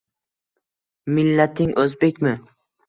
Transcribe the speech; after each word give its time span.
—Millating 1.19 1.79
o‘zbekmi? 1.85 2.39